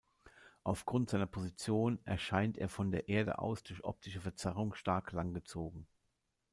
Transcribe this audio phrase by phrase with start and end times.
[0.63, 5.85] Aufgrund seiner Position erscheint er von der Erde aus durch optische Verzerrung stark langgezogen.